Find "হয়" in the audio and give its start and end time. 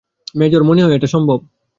0.83-0.95